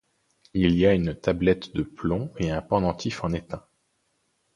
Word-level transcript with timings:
Il 0.55 0.75
y 0.77 0.87
a 0.87 0.95
une 0.95 1.13
tablette 1.13 1.75
de 1.75 1.83
plomb 1.83 2.33
et 2.39 2.49
un 2.49 2.63
pendentif 2.63 3.23
en 3.23 3.33
étain. 3.33 3.63